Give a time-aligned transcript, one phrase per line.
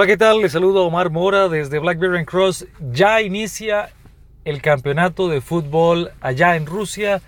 [0.00, 0.40] Hola, ¿qué tal?
[0.40, 2.66] Les saludo a Omar Mora desde Blackberry Cross.
[2.90, 3.90] Ya inicia
[4.46, 7.20] el campeonato de fútbol allá en Rusia.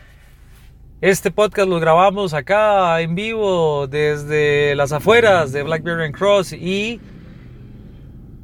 [1.02, 6.98] Este podcast lo grabamos acá en vivo desde las afueras de Blackberry Cross y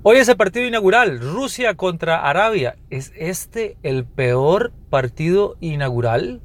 [0.02, 2.76] hoy es el partido inaugural, Rusia contra Arabia.
[2.90, 6.42] ¿Es este el peor partido inaugural?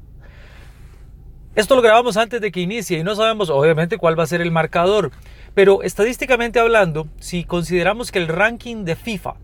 [1.54, 4.40] Esto lo grabamos antes de que inicie y no sabemos obviamente cuál va a ser
[4.40, 5.12] el marcador.
[5.54, 9.36] Pero estadísticamente hablando, si consideramos que el ranking de FIFA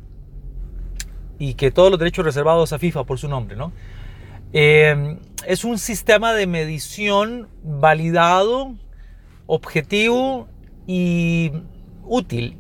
[1.39, 3.73] y que todos los derechos reservados a FIFA por su nombre, ¿no?
[4.53, 8.75] Eh, es un sistema de medición validado,
[9.47, 10.49] objetivo
[10.87, 11.53] y
[12.05, 12.57] útil.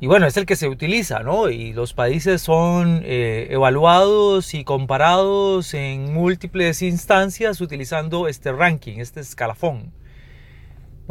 [0.00, 1.50] Y bueno, es el que se utiliza, ¿no?
[1.50, 9.20] Y los países son eh, evaluados y comparados en múltiples instancias utilizando este ranking, este
[9.20, 9.92] escalafón.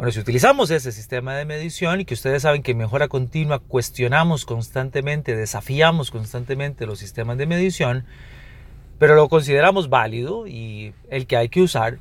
[0.00, 4.46] Bueno, si utilizamos ese sistema de medición y que ustedes saben que mejora continua, cuestionamos
[4.46, 8.06] constantemente, desafiamos constantemente los sistemas de medición,
[8.98, 11.98] pero lo consideramos válido y el que hay que usar.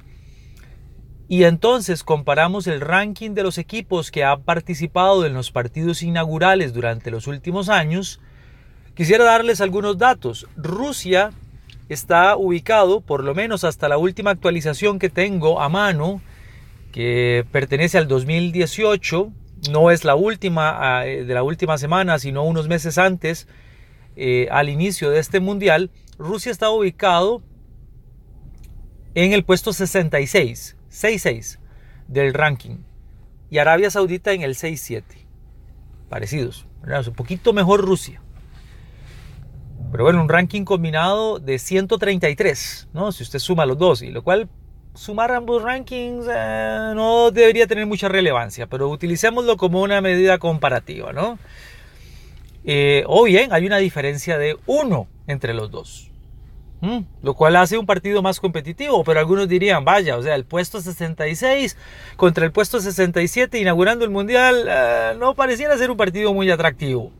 [1.27, 6.71] Y entonces comparamos el ranking de los equipos que han participado en los partidos inaugurales
[6.71, 8.21] durante los últimos años.
[8.95, 10.47] Quisiera darles algunos datos.
[10.55, 11.31] Rusia
[11.89, 16.21] está ubicado, por lo menos hasta la última actualización que tengo a mano,
[16.91, 19.31] que pertenece al 2018,
[19.71, 23.47] no es la última eh, de la última semana, sino unos meses antes,
[24.15, 27.41] eh, al inicio de este mundial, Rusia está ubicado
[29.15, 31.59] en el puesto 66, 66
[32.07, 32.77] del ranking,
[33.49, 35.27] y Arabia Saudita en el 67,
[36.09, 36.65] parecidos,
[37.07, 38.21] un poquito mejor Rusia.
[39.91, 43.11] Pero bueno, un ranking combinado de 133, ¿no?
[43.11, 44.49] Si usted suma los dos, y lo cual
[44.93, 51.13] sumar ambos rankings eh, no debería tener mucha relevancia, pero utilicémoslo como una medida comparativa,
[51.13, 51.39] ¿no?
[52.65, 56.11] Eh, o bien hay una diferencia de uno entre los dos,
[57.21, 60.81] lo cual hace un partido más competitivo, pero algunos dirían, vaya, o sea, el puesto
[60.81, 61.77] 66
[62.15, 67.11] contra el puesto 67 inaugurando el Mundial eh, no pareciera ser un partido muy atractivo.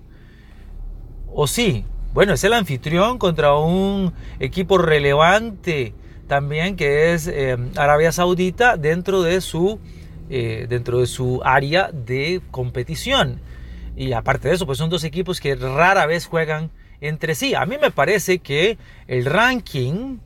[1.33, 1.85] ¿O sí?
[2.13, 5.93] Bueno, es el anfitrión contra un equipo relevante
[6.29, 9.79] también que es eh, Arabia Saudita dentro de su
[10.29, 13.41] eh, dentro de su área de competición.
[13.97, 16.69] Y aparte de eso pues son dos equipos que rara vez juegan
[17.01, 17.55] entre sí.
[17.55, 20.19] A mí me parece que el ranking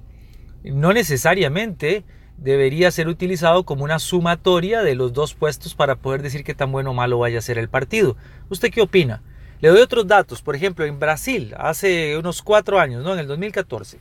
[0.65, 2.03] no necesariamente
[2.37, 6.71] debería ser utilizado como una sumatoria de los dos puestos para poder decir qué tan
[6.71, 8.17] bueno o malo vaya a ser el partido.
[8.49, 9.21] Usted qué opina
[9.61, 10.41] le doy otros datos.
[10.41, 13.99] Por ejemplo en Brasil hace unos cuatro años no en el 2014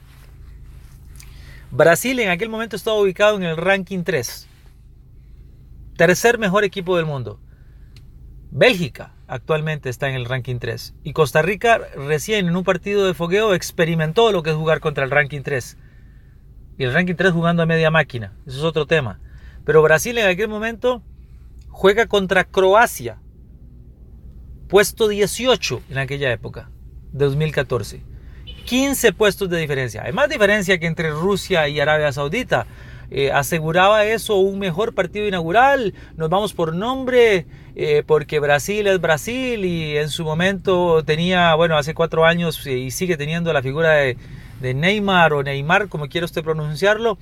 [1.75, 4.47] Brasil en aquel momento estaba ubicado en el ranking 3.
[5.97, 7.41] Tercer mejor equipo del mundo.
[8.51, 10.95] Bélgica actualmente está en el ranking 3.
[11.03, 15.05] Y Costa Rica recién en un partido de fogueo experimentó lo que es jugar contra
[15.05, 15.79] el ranking 3.
[16.77, 18.35] Y el ranking 3 jugando a media máquina.
[18.47, 19.19] Eso es otro tema.
[19.65, 21.03] Pero Brasil en aquel momento
[21.71, 23.19] juega contra Croacia.
[24.69, 26.71] Puesto 18 en aquella época,
[27.13, 28.12] 2014.
[28.63, 30.03] 15 puestos de diferencia.
[30.05, 32.67] Hay más diferencia que entre Rusia y Arabia Saudita.
[33.15, 35.93] Eh, aseguraba eso un mejor partido inaugural.
[36.17, 37.47] Nos vamos por nombre,
[37.77, 42.91] eh, porque Brasil es Brasil y en su momento tenía, bueno, hace cuatro años y
[42.91, 44.17] sigue teniendo la figura de,
[44.63, 47.19] Neymar o Neymar, como quiera usted pronunciarlo.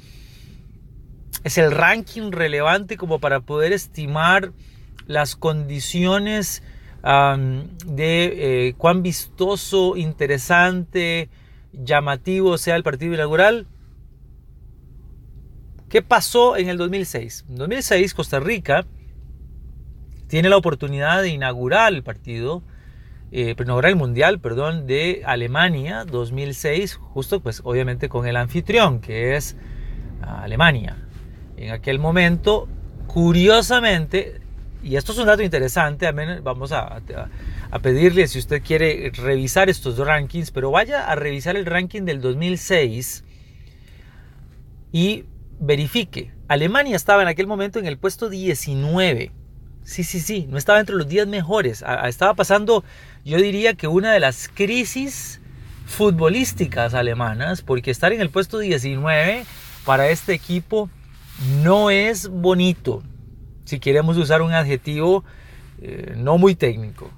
[1.43, 4.53] Es el ranking relevante como para poder estimar
[5.07, 6.63] las condiciones
[7.02, 11.28] de eh, cuán vistoso, interesante,
[11.72, 13.66] llamativo sea el partido inaugural.
[15.88, 17.47] ¿Qué pasó en el 2006?
[17.48, 18.86] En 2006 Costa Rica
[20.28, 22.62] tiene la oportunidad de inaugurar el partido,
[23.32, 29.36] eh, inaugurar el Mundial, perdón, de Alemania 2006, justo pues obviamente con el anfitrión, que
[29.36, 29.56] es
[30.22, 30.97] Alemania.
[31.56, 32.68] En aquel momento,
[33.06, 34.41] curiosamente,
[34.82, 36.10] y esto es un dato interesante,
[36.42, 37.00] vamos a,
[37.71, 42.21] a, pedirle si usted quiere revisar estos rankings, pero vaya a revisar el ranking del
[42.21, 43.24] 2006
[44.92, 45.24] y
[45.59, 46.32] verifique.
[46.48, 49.32] Alemania estaba en aquel momento en el puesto 19.
[49.84, 51.84] Sí, sí, sí, no estaba entre los 10 mejores.
[52.04, 52.84] Estaba pasando,
[53.24, 55.41] yo diría que una de las crisis
[55.86, 59.44] futbolísticas alemanas, porque estar en el puesto 19
[59.84, 60.88] para este equipo
[61.62, 63.03] no es bonito,
[63.71, 65.25] si queremos usar un adjetivo
[65.81, 67.09] eh, no muy técnico.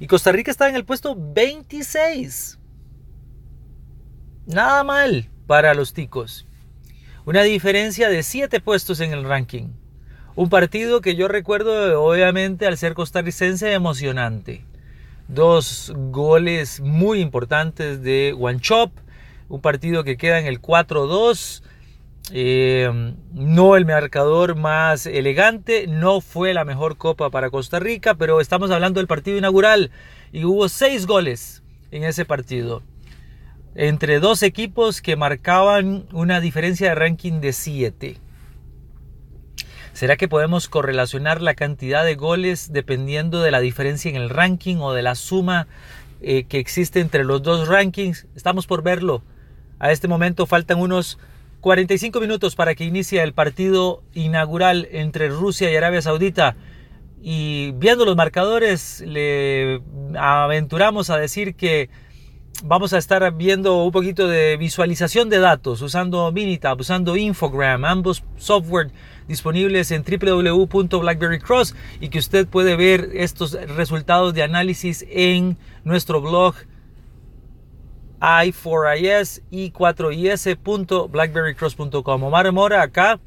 [0.00, 2.58] Y Costa Rica estaba en el puesto 26.
[4.46, 6.44] Nada mal para los ticos.
[7.24, 9.68] Una diferencia de 7 puestos en el ranking.
[10.34, 14.64] Un partido que yo recuerdo obviamente al ser costarricense emocionante.
[15.28, 18.90] Dos goles muy importantes de Chop.
[19.48, 21.62] Un partido que queda en el 4-2.
[22.32, 28.40] Eh, no el marcador más elegante, no fue la mejor copa para Costa Rica, pero
[28.40, 29.90] estamos hablando del partido inaugural
[30.32, 31.62] y hubo seis goles
[31.92, 32.82] en ese partido
[33.76, 38.16] entre dos equipos que marcaban una diferencia de ranking de 7.
[39.92, 44.76] ¿Será que podemos correlacionar la cantidad de goles dependiendo de la diferencia en el ranking
[44.76, 45.68] o de la suma
[46.20, 48.26] eh, que existe entre los dos rankings?
[48.34, 49.22] Estamos por verlo.
[49.78, 51.18] A este momento faltan unos
[51.60, 56.56] 45 minutos para que inicie el partido inaugural entre Rusia y Arabia Saudita.
[57.22, 59.82] Y viendo los marcadores, le
[60.16, 61.88] aventuramos a decir que
[62.64, 68.22] vamos a estar viendo un poquito de visualización de datos usando Minitab, usando Infogram, ambos
[68.36, 68.90] software
[69.28, 76.54] disponibles en www.blackberrycross y que usted puede ver estos resultados de análisis en nuestro blog
[78.20, 82.22] i4is y 4is.blackberrycross.com.
[82.22, 83.18] Omar Mora acá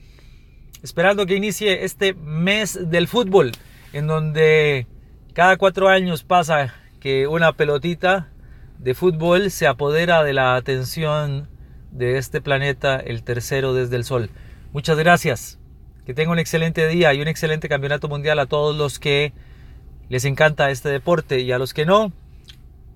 [0.82, 3.52] esperando que inicie este mes del fútbol
[3.94, 4.88] en donde
[5.34, 8.30] cada cuatro años pasa que una pelotita
[8.78, 11.50] de fútbol se apodera de la atención
[11.92, 14.30] de este planeta, el tercero desde el Sol.
[14.74, 15.58] Muchas gracias.
[16.06, 19.34] Que tenga un excelente día y un excelente campeonato mundial a todos los que
[20.10, 22.12] les encanta este deporte y a los que no,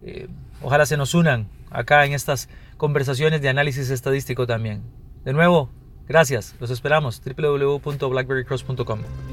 [0.02, 0.28] eh,
[0.62, 2.48] ojalá se nos unan acá en estas
[2.78, 4.84] conversaciones de análisis estadístico también.
[5.26, 5.70] De nuevo,
[6.08, 6.56] gracias.
[6.60, 7.22] Los esperamos.
[7.24, 9.33] www.blackberrycross.com.